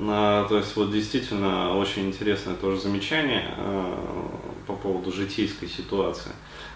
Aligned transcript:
А, 0.00 0.46
то 0.48 0.56
есть 0.58 0.76
вот 0.76 0.92
действительно 0.92 1.76
очень 1.76 2.08
интересное 2.08 2.54
тоже 2.54 2.80
замечание 2.80 3.44
по 4.66 4.74
поводу 4.74 5.12
житейской 5.12 5.68
ситуации 5.68 6.32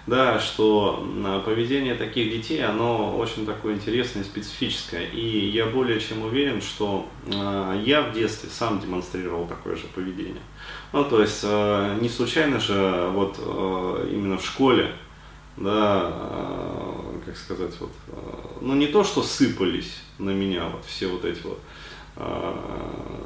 да, 0.07 0.41
что 0.41 1.07
поведение 1.45 1.95
таких 1.95 2.33
детей, 2.33 2.65
оно 2.65 3.17
очень 3.17 3.47
такое 3.47 3.75
интересное 3.75 4.23
и 4.23 4.27
специфическое. 4.27 5.07
И 5.07 5.51
я 5.51 5.67
более 5.67 6.01
чем 6.01 6.23
уверен, 6.23 6.61
что 6.61 7.07
я 7.85 8.03
в 8.03 8.13
детстве 8.13 8.51
сам 8.51 8.81
демонстрировал 8.81 9.47
такое 9.47 9.77
же 9.77 9.87
поведение. 9.95 10.43
Ну, 10.93 11.05
то 11.05 11.21
есть 11.21 11.45
не 11.45 12.09
случайно 12.09 12.59
же 12.59 13.09
вот 13.13 13.39
именно 14.11 14.39
в 14.39 14.45
школе, 14.45 14.93
да, 15.57 16.13
как 17.25 17.37
сказать, 17.37 17.75
вот, 17.79 17.93
ну 18.61 18.75
не 18.75 18.89
то, 18.89 19.05
что 19.05 19.23
сыпались 19.23 20.01
на 20.19 20.31
меня 20.31 20.65
вот 20.65 20.85
все 20.85 21.07
вот 21.07 21.25
эти 21.25 21.43
вот 21.45 21.61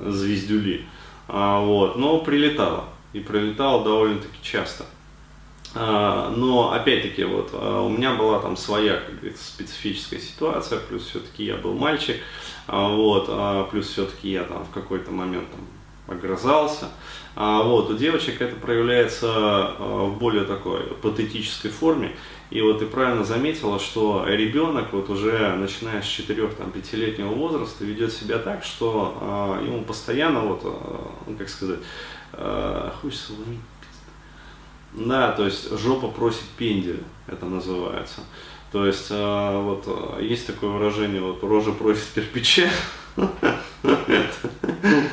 звездюли, 0.04 0.86
а, 1.28 1.60
вот, 1.60 1.96
но 1.96 2.20
прилетало. 2.20 2.84
И 3.12 3.20
прилетало 3.20 3.82
довольно-таки 3.84 4.36
часто. 4.42 4.84
А, 5.74 6.32
но 6.36 6.72
опять-таки 6.72 7.24
вот 7.24 7.50
а, 7.52 7.82
у 7.82 7.88
меня 7.88 8.14
была 8.14 8.40
там 8.40 8.56
своя 8.56 8.96
как 8.96 9.36
специфическая 9.36 10.20
ситуация, 10.20 10.78
плюс 10.78 11.06
все-таки 11.06 11.44
я 11.44 11.56
был 11.56 11.74
мальчик, 11.74 12.16
вот, 12.68 13.70
плюс 13.70 13.88
все-таки 13.88 14.30
я 14.30 14.44
там 14.44 14.64
в 14.64 14.70
какой-то 14.70 15.10
момент 15.10 15.48
там 15.50 16.16
огрызался. 16.16 16.88
Вот, 17.36 17.90
у 17.90 17.96
девочек 17.96 18.40
это 18.40 18.56
проявляется 18.56 19.74
в 19.78 20.16
более 20.18 20.44
такой 20.44 20.80
патетической 20.80 21.70
форме. 21.70 22.16
И 22.50 22.60
вот 22.60 22.78
ты 22.78 22.86
правильно 22.86 23.24
заметила, 23.24 23.78
что 23.78 24.24
ребенок 24.26 24.92
вот 24.92 25.10
уже 25.10 25.56
начиная 25.56 26.00
с 26.00 26.06
4-5-летнего 26.06 27.30
возраста 27.30 27.84
ведет 27.84 28.12
себя 28.12 28.38
так, 28.38 28.62
что 28.62 29.58
ему 29.64 29.82
постоянно 29.82 30.40
вот, 30.40 30.62
ну, 31.26 31.36
как 31.36 31.48
сказать, 31.48 31.80
хочется 33.00 33.32
ломить 33.32 33.60
да, 34.96 35.32
то 35.32 35.44
есть 35.44 35.70
жопа 35.78 36.08
просит 36.08 36.44
пендель, 36.56 37.02
это 37.26 37.46
называется. 37.46 38.22
То 38.72 38.86
есть 38.86 39.08
э, 39.10 39.60
вот 39.62 39.84
э, 39.86 40.24
есть 40.24 40.46
такое 40.46 40.70
выражение, 40.70 41.20
вот 41.20 41.42
рожа 41.42 41.72
просит 41.72 42.06
кирпича, 42.14 42.68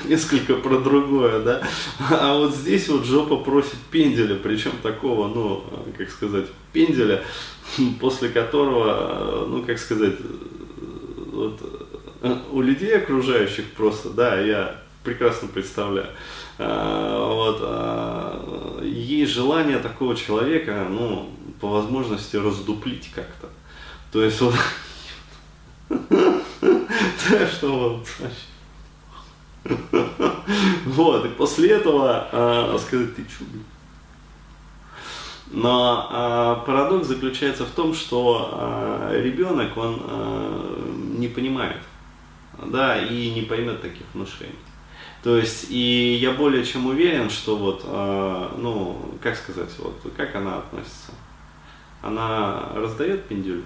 несколько 0.05 0.55
про 0.55 0.79
другое, 0.79 1.39
да. 1.39 1.61
А 2.09 2.37
вот 2.37 2.55
здесь 2.55 2.87
вот 2.89 3.05
жопа 3.05 3.37
просит 3.37 3.77
пенделя, 3.91 4.35
причем 4.35 4.71
такого, 4.81 5.27
ну, 5.27 5.63
как 5.97 6.09
сказать, 6.09 6.45
пенделя, 6.71 7.23
после 7.99 8.29
которого, 8.29 9.45
ну, 9.47 9.63
как 9.63 9.79
сказать, 9.79 10.15
вот, 11.31 11.59
у 12.51 12.61
людей 12.61 12.97
окружающих 12.97 13.71
просто, 13.71 14.09
да, 14.09 14.39
я 14.39 14.81
прекрасно 15.03 15.49
представляю, 15.49 16.09
а, 16.57 18.77
вот, 18.79 18.85
есть 18.85 19.31
желание 19.31 19.79
такого 19.79 20.15
человека, 20.15 20.87
ну, 20.89 21.29
по 21.59 21.69
возможности 21.69 22.35
раздуплить 22.35 23.11
как-то. 23.13 23.49
То 24.11 24.23
есть 24.23 24.39
вот, 24.41 24.53
что 27.51 27.71
вот, 27.71 28.07
вот, 30.85 31.25
и 31.25 31.29
после 31.29 31.71
этого 31.71 32.27
а, 32.31 32.77
сказать, 32.79 33.15
ты 33.15 33.23
чудо. 33.23 33.59
Но 35.51 36.07
а, 36.09 36.55
парадокс 36.65 37.07
заключается 37.07 37.65
в 37.65 37.71
том, 37.71 37.93
что 37.93 38.49
а, 38.53 39.11
ребенок, 39.13 39.77
он 39.77 41.19
не 41.19 41.27
понимает, 41.27 41.81
да, 42.65 43.01
и 43.01 43.31
не 43.31 43.43
поймет 43.43 43.81
таких 43.81 44.05
внушений. 44.13 44.55
То 45.23 45.37
есть, 45.37 45.67
и 45.69 46.17
я 46.19 46.31
более 46.33 46.65
чем 46.65 46.87
уверен, 46.87 47.29
что 47.29 47.55
вот, 47.55 47.85
ну, 48.57 49.17
как 49.21 49.37
сказать, 49.37 49.69
вот, 49.79 49.95
как 50.17 50.35
она 50.35 50.57
относится? 50.57 51.13
Она 52.01 52.71
раздает 52.75 53.29
пиндюль? 53.29 53.63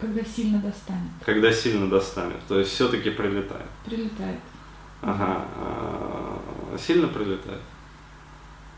Когда 0.00 0.24
сильно 0.24 0.58
достанет. 0.60 1.10
Когда 1.24 1.52
сильно 1.52 1.88
достанет, 1.88 2.40
то 2.48 2.58
есть 2.58 2.72
все-таки 2.72 3.10
прилетает. 3.10 3.66
Прилетает. 3.84 4.40
Ага. 5.02 5.44
А, 5.56 6.40
сильно 6.78 7.08
прилетает? 7.08 7.60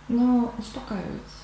Ну, 0.09 0.53
успокаивается. 0.59 1.43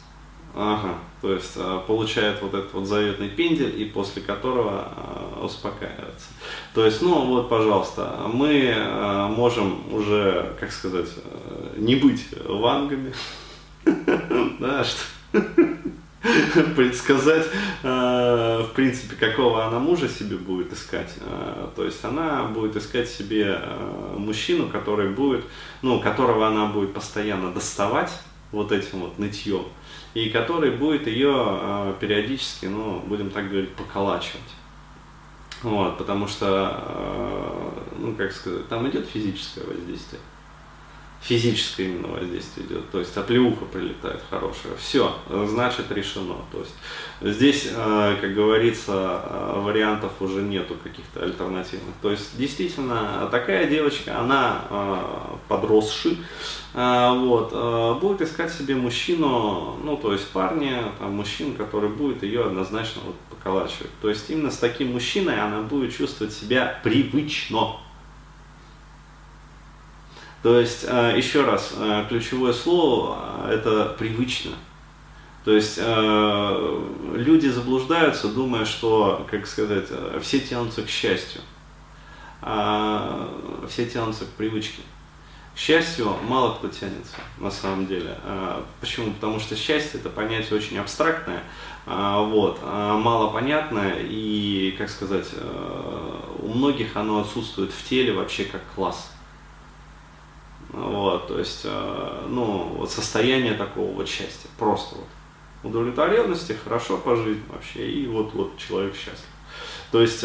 Ага, 0.55 0.95
то 1.21 1.33
есть 1.33 1.53
а, 1.57 1.81
получает 1.81 2.41
вот 2.43 2.55
этот 2.55 2.73
вот 2.73 2.87
заветный 2.87 3.29
пендель 3.29 3.81
и 3.81 3.85
после 3.85 4.23
которого 4.23 4.89
а, 4.97 5.41
успокаивается. 5.45 6.29
То 6.75 6.85
есть, 6.85 7.03
ну 7.03 7.27
вот, 7.27 7.49
пожалуйста, 7.49 8.23
мы 8.33 8.73
а, 8.75 9.29
можем 9.29 9.93
уже, 9.93 10.57
как 10.59 10.73
сказать, 10.73 11.09
не 11.77 11.97
быть 11.97 12.27
вангами, 12.45 13.13
да, 13.85 14.85
что 14.85 15.05
предсказать, 16.77 17.47
в 17.83 18.69
принципе, 18.75 19.17
какого 19.17 19.67
она 19.67 19.79
мужа 19.79 20.09
себе 20.09 20.37
будет 20.37 20.73
искать. 20.73 21.15
То 21.77 21.85
есть 21.85 22.05
она 22.05 22.45
будет 22.45 22.77
искать 22.77 23.09
себе 23.09 23.61
мужчину, 24.17 24.69
который 24.69 25.11
будет, 25.11 25.45
ну, 25.83 26.01
которого 26.01 26.49
она 26.49 26.67
будет 26.67 26.93
постоянно 26.95 27.51
доставать 27.53 28.11
вот 28.53 28.73
этим 28.73 29.01
вот 29.01 29.19
нытьем 29.19 29.65
и 30.15 30.31
который 30.31 30.71
будет 30.71 31.07
ее 31.07 31.33
э, 31.35 31.95
периодически, 32.01 32.67
ну, 32.67 33.01
будем 33.01 33.31
так 33.31 33.49
говорить, 33.49 33.73
поколачивать. 33.75 34.41
Вот, 35.63 35.99
потому 35.99 36.27
что, 36.27 36.83
э, 36.87 37.71
ну, 37.99 38.15
как 38.15 38.33
сказать, 38.33 38.69
там 38.69 38.89
идет 38.89 39.07
физическое 39.07 39.65
воздействие. 39.65 40.21
Физическое 41.21 41.87
именно 41.87 42.09
воздействие 42.09 42.67
идет, 42.69 42.91
то 42.91 43.01
есть 43.01 43.17
оплеуха 43.17 43.65
прилетает 43.65 44.23
хорошая. 44.31 44.77
Все, 44.79 45.13
значит 45.47 45.91
решено. 45.91 46.37
То 46.53 46.61
есть 46.61 46.75
здесь, 47.21 47.69
э, 47.75 48.17
как 48.21 48.35
говорится, 48.35 49.21
э, 49.25 49.61
вариантов 49.61 50.13
уже 50.21 50.43
нету 50.43 50.77
каких-то 50.83 51.25
альтернативных. 51.25 51.95
То 52.01 52.13
есть 52.13 52.39
действительно 52.39 53.29
такая 53.33 53.69
девочка, 53.69 54.19
она 54.19 54.63
э, 54.71 54.97
подросший, 55.49 56.19
вот, 56.73 58.01
будет 58.01 58.23
искать 58.23 58.53
себе 58.53 58.77
мужчину, 58.77 59.77
ну, 59.83 59.97
то 59.97 60.13
есть 60.13 60.29
парня, 60.29 60.93
там, 60.99 61.15
мужчин, 61.15 61.55
который 61.55 61.89
будет 61.89 62.23
ее 62.23 62.45
однозначно 62.45 63.03
вот 63.05 63.17
поколачивать. 63.31 63.91
То 64.01 64.09
есть 64.09 64.31
именно 64.31 64.51
с 64.51 64.59
таким 64.59 64.93
мужчиной 64.93 65.41
она 65.41 65.63
будет 65.63 65.97
чувствовать 65.97 66.33
себя 66.33 66.79
привычно. 66.85 67.79
То 70.43 70.59
есть, 70.61 70.85
а, 70.89 71.15
еще 71.17 71.45
раз, 71.45 71.75
ключевое 72.09 72.53
слово– 72.53 73.49
это 73.51 73.95
привычно. 73.99 74.53
То 75.45 75.53
есть 75.53 75.79
люди 75.79 77.47
заблуждаются, 77.47 78.29
думая, 78.29 78.67
что, 78.67 79.27
как 79.31 79.47
сказать, 79.47 79.87
все 80.21 80.41
тянутся 80.41 80.83
к 80.83 80.91
счастью, 80.91 81.41
все 82.43 83.87
тянутся 83.87 84.27
к 84.27 84.29
привычке. 84.31 84.83
К 85.59 85.61
счастью, 85.61 86.15
мало 86.29 86.55
кто 86.55 86.69
тянется 86.69 87.17
на 87.39 87.51
самом 87.51 87.89
деле. 87.89 88.17
А, 88.23 88.65
почему? 88.81 89.13
Потому 89.13 89.41
что 89.41 89.57
счастье 89.57 89.99
это 89.99 90.09
понятие 90.09 90.57
очень 90.57 90.79
абстрактное, 90.79 91.43
а, 91.85 92.21
вот, 92.21 92.61
а, 92.63 92.97
мало 92.97 93.33
понятное 93.33 93.97
и, 93.99 94.73
как 94.79 94.89
сказать, 94.89 95.27
у 96.39 96.49
многих 96.49 96.97
оно 96.97 97.23
отсутствует 97.23 97.73
в 97.73 97.89
теле 97.89 98.13
вообще 98.13 98.45
как 98.45 98.63
класс. 98.77 99.11
Вот, 100.71 101.29
то 101.29 101.39
есть, 101.39 101.65
ну, 101.65 102.75
вот 102.77 102.91
состояние 102.91 103.55
такого 103.55 103.91
вот 103.93 104.09
счастья, 104.09 104.49
просто 104.59 104.97
вот 104.97 105.07
удовлетворенности, 105.71 106.57
хорошо 106.63 106.99
пожить 106.99 107.39
вообще, 107.49 107.91
и 107.91 108.07
вот, 108.07 108.35
вот 108.35 108.57
человек 108.59 108.95
счастлив. 108.95 109.27
То 109.91 110.03
есть, 110.03 110.21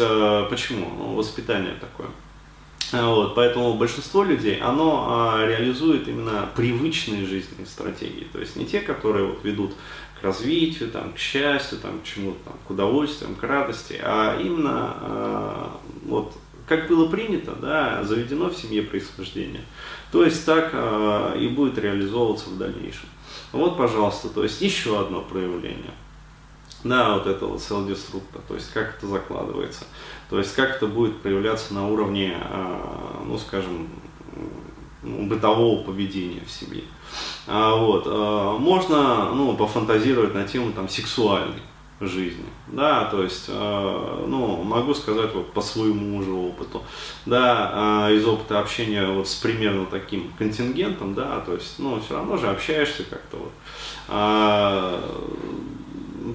почему? 0.50 0.90
Ну, 0.96 1.14
воспитание 1.14 1.74
такое. 1.80 2.08
Вот, 2.92 3.34
поэтому 3.34 3.74
большинство 3.74 4.22
людей, 4.22 4.60
оно 4.60 5.06
а, 5.08 5.46
реализует 5.46 6.06
именно 6.06 6.48
привычные 6.54 7.26
жизненные 7.26 7.66
стратегии. 7.66 8.28
То 8.32 8.38
есть 8.38 8.54
не 8.54 8.66
те, 8.66 8.80
которые 8.80 9.26
вот, 9.26 9.42
ведут 9.42 9.74
к 10.20 10.22
развитию, 10.22 10.90
там, 10.90 11.12
к 11.12 11.18
счастью, 11.18 11.78
там, 11.78 12.00
к 12.00 12.04
чему-то, 12.04 12.38
там, 12.44 12.54
к 12.66 12.70
удовольствиям, 12.70 13.34
к 13.34 13.42
радости, 13.42 13.98
а 14.00 14.38
именно 14.40 15.72
вот, 16.04 16.34
как 16.66 16.88
было 16.88 17.08
принято, 17.08 17.52
да, 17.52 18.02
заведено 18.04 18.48
в 18.48 18.56
семье 18.56 18.82
происхождения. 18.82 19.64
То 20.12 20.24
есть 20.24 20.44
так 20.46 20.70
а, 20.72 21.36
и 21.36 21.48
будет 21.48 21.78
реализовываться 21.78 22.50
в 22.50 22.58
дальнейшем. 22.58 23.08
Вот, 23.52 23.76
пожалуйста, 23.76 24.28
то 24.28 24.42
есть 24.42 24.60
еще 24.60 25.00
одно 25.00 25.20
проявление. 25.20 25.94
Да, 26.82 27.14
вот 27.14 27.26
это 27.26 27.46
вот 27.46 27.62
селдеструкта, 27.62 28.40
то 28.46 28.54
есть 28.54 28.70
как 28.72 28.96
это 28.96 29.06
закладывается. 29.06 29.84
То 30.28 30.38
есть 30.38 30.54
как 30.54 30.76
это 30.76 30.86
будет 30.86 31.20
проявляться 31.20 31.72
на 31.72 31.88
уровне, 31.88 32.36
а, 32.40 33.22
ну 33.26 33.38
скажем, 33.38 33.88
ну, 35.02 35.26
бытового 35.26 35.82
поведения 35.82 36.42
в 36.46 36.50
семье. 36.50 36.84
А, 37.46 37.76
вот. 37.76 38.04
А, 38.06 38.58
можно 38.58 39.30
ну, 39.34 39.56
пофантазировать 39.56 40.34
на 40.34 40.44
тему 40.44 40.72
там, 40.72 40.88
сексуальной. 40.88 41.62
Жизни, 42.00 42.46
да, 42.68 43.04
то 43.04 43.22
есть, 43.22 43.44
э, 43.48 44.24
ну, 44.26 44.62
могу 44.62 44.94
сказать 44.94 45.32
вот 45.34 45.52
по 45.52 45.62
своему 45.62 46.18
уже 46.18 46.32
опыту, 46.32 46.82
да, 47.26 48.08
э, 48.08 48.16
из 48.16 48.26
опыта 48.26 48.58
общения 48.58 49.06
вот 49.06 49.28
с 49.28 49.34
примерно 49.36 49.86
таким 49.86 50.32
контингентом, 50.38 51.14
да, 51.14 51.40
то 51.40 51.54
есть, 51.54 51.78
ну, 51.78 52.00
все 52.00 52.14
равно 52.14 52.36
же 52.36 52.48
общаешься 52.48 53.04
как-то 53.04 53.36
вот, 53.36 53.52
а, 54.08 55.00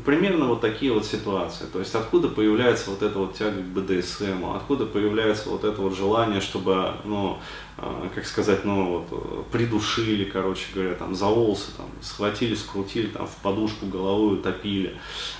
примерно 0.05 0.47
вот 0.47 0.61
такие 0.61 0.91
вот 0.91 1.05
ситуации. 1.05 1.65
То 1.65 1.79
есть 1.79 1.93
откуда 1.95 2.27
появляется 2.27 2.89
вот 2.89 3.01
эта 3.01 3.19
вот 3.19 3.35
тяга 3.35 3.61
к 3.61 3.65
БДСМ, 3.65 4.45
откуда 4.55 4.85
появляется 4.85 5.49
вот 5.49 5.63
это 5.63 5.81
вот 5.81 5.95
желание, 5.95 6.41
чтобы, 6.41 6.93
ну, 7.03 7.39
а, 7.77 8.09
как 8.13 8.25
сказать, 8.25 8.65
ну, 8.65 9.05
вот, 9.09 9.49
придушили, 9.51 10.25
короче 10.25 10.65
говоря, 10.73 10.95
там, 10.95 11.15
за 11.15 11.25
волосы, 11.25 11.71
там, 11.77 11.87
схватили, 12.01 12.55
скрутили, 12.55 13.07
там, 13.07 13.27
в 13.27 13.35
подушку 13.37 13.85
головой 13.85 14.35
утопили, 14.35 14.97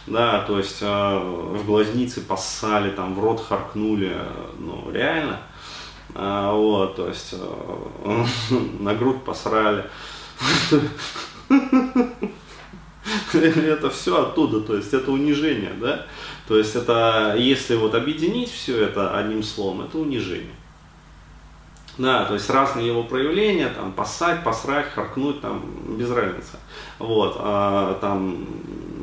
да, 0.08 0.42
то 0.42 0.58
есть 0.58 0.78
э, 0.82 0.86
в 0.86 1.66
глазницы 1.66 2.22
поссали, 2.22 2.92
там, 2.92 3.16
в 3.16 3.20
рот 3.24 3.46
харкнули, 3.46 4.16
ну, 4.58 4.90
реально, 4.92 5.42
а, 6.16 6.54
вот, 6.54 6.96
то 6.96 7.08
есть 7.08 7.34
э, 7.34 8.26
на 8.80 8.96
грудь 8.96 9.24
посрали. 9.24 9.86
это 13.34 13.90
все 13.90 14.22
оттуда, 14.22 14.62
то 14.62 14.76
есть 14.76 14.94
это 14.94 15.12
унижение, 15.12 15.74
да? 15.80 16.06
То 16.48 16.58
есть 16.58 16.76
это, 16.76 17.36
если 17.38 17.76
вот 17.76 17.96
объединить 17.96 18.52
все 18.52 18.84
это 18.84 19.18
одним 19.18 19.44
словом, 19.44 19.82
это 19.82 19.98
унижение. 19.98 20.56
Да, 21.98 22.24
то 22.24 22.34
есть 22.34 22.50
разные 22.50 22.88
его 22.88 23.04
проявления, 23.04 23.68
там, 23.68 23.92
поссать, 23.92 24.42
посрать, 24.44 24.88
харкнуть, 24.88 25.42
там, 25.42 25.62
без 25.98 26.10
разницы. 26.10 26.58
Вот, 26.98 27.36
а, 27.40 27.98
там, 28.00 28.48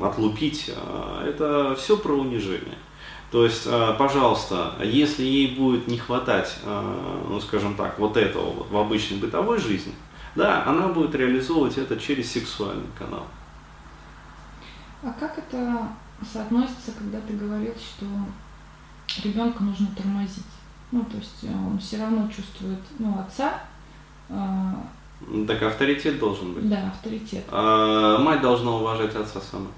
отлупить, 0.02 0.72
а, 0.74 1.22
это 1.28 1.76
все 1.78 1.98
про 1.98 2.14
унижение. 2.14 2.78
То 3.30 3.44
есть, 3.44 3.64
а, 3.66 3.92
пожалуйста, 3.92 4.72
если 4.82 5.24
ей 5.24 5.54
будет 5.54 5.88
не 5.88 5.98
хватать, 5.98 6.56
а, 6.64 7.22
ну, 7.28 7.38
скажем 7.40 7.74
так, 7.74 7.98
вот 7.98 8.16
этого 8.16 8.50
вот 8.50 8.70
в 8.70 8.76
обычной 8.78 9.18
бытовой 9.18 9.58
жизни, 9.58 9.92
да, 10.34 10.64
она 10.66 10.88
будет 10.88 11.14
реализовывать 11.14 11.76
это 11.76 11.98
через 11.98 12.32
сексуальный 12.32 12.88
канал. 12.98 13.26
А 15.02 15.12
как 15.18 15.38
это 15.38 15.88
соотносится, 16.24 16.92
когда 16.98 17.20
ты 17.20 17.34
говорил, 17.34 17.74
что 17.74 18.06
ребенка 19.22 19.62
нужно 19.62 19.88
тормозить? 19.96 20.44
Ну, 20.92 21.02
то 21.04 21.16
есть 21.16 21.44
э, 21.44 21.48
он 21.48 21.78
все 21.78 21.98
равно 21.98 22.28
чувствует, 22.28 22.78
ну, 22.98 23.18
отца. 23.18 23.60
Э, 24.28 24.74
так 25.46 25.62
авторитет 25.62 26.18
должен 26.18 26.52
быть. 26.52 26.68
Да, 26.68 26.88
авторитет. 26.88 27.44
А, 27.50 28.18
мать 28.18 28.40
должна 28.40 28.76
уважать 28.76 29.14
отца 29.14 29.40
сама. 29.40 29.68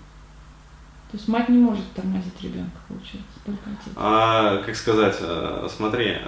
То 1.10 1.16
есть 1.16 1.26
мать 1.26 1.48
не 1.48 1.56
может 1.56 1.90
тормозить 1.94 2.38
ребенка, 2.42 2.76
получается, 2.86 3.40
только 3.46 3.70
отец. 3.70 3.94
А, 3.96 4.58
как 4.58 4.76
сказать, 4.76 5.16
э, 5.20 5.66
смотри, 5.74 6.18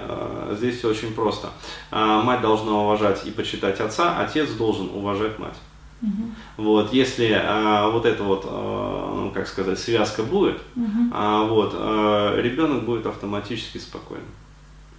здесь 0.53 0.79
все 0.79 0.89
очень 0.89 1.13
просто. 1.13 1.49
А, 1.91 2.23
мать 2.23 2.41
должна 2.41 2.71
уважать 2.71 3.25
и 3.25 3.31
почитать 3.31 3.79
отца, 3.79 4.19
отец 4.19 4.49
должен 4.53 4.89
уважать 4.89 5.37
мать. 5.37 5.57
Угу. 6.01 6.63
Вот, 6.63 6.93
если 6.93 7.31
а, 7.31 7.89
вот 7.89 8.05
эта 8.05 8.23
вот, 8.23 8.45
а, 8.47 9.15
ну, 9.15 9.31
как 9.31 9.47
сказать, 9.47 9.79
связка 9.79 10.23
будет, 10.23 10.57
угу. 10.75 11.11
а, 11.13 11.45
вот, 11.45 11.73
а, 11.75 12.39
ребенок 12.41 12.85
будет 12.85 13.05
автоматически 13.05 13.77
спокойным. 13.77 14.25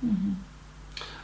Угу. 0.02 0.36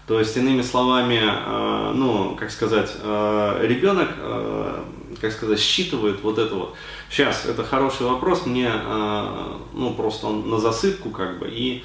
То 0.08 0.18
есть, 0.18 0.36
иными 0.36 0.62
словами, 0.62 1.20
а, 1.22 1.92
ну, 1.94 2.34
как 2.34 2.50
сказать, 2.50 2.90
а, 3.02 3.62
ребенок, 3.64 4.08
а, 4.18 4.84
как 5.20 5.32
сказать, 5.32 5.60
считывает 5.60 6.22
вот 6.22 6.38
это 6.38 6.54
вот. 6.54 6.74
Сейчас, 7.10 7.46
это 7.46 7.62
хороший 7.62 8.06
вопрос, 8.06 8.46
мне, 8.46 8.68
а, 8.70 9.60
ну, 9.74 9.94
просто 9.94 10.26
он 10.26 10.48
на 10.48 10.58
засыпку 10.58 11.10
как 11.10 11.38
бы, 11.38 11.48
и 11.48 11.84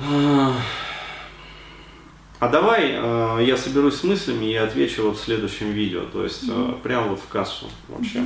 а, 0.00 0.52
а 2.44 2.48
давай 2.48 2.90
э, 2.92 3.38
я 3.46 3.56
соберусь 3.56 3.94
с 3.94 4.04
мыслями 4.04 4.44
и 4.44 4.54
отвечу 4.54 5.04
вот 5.04 5.16
в 5.16 5.24
следующем 5.24 5.70
видео, 5.70 6.02
то 6.04 6.24
есть 6.24 6.44
э, 6.46 6.74
прямо 6.82 7.08
вот 7.08 7.20
в 7.20 7.26
кассу 7.26 7.70
вообще. 7.88 8.22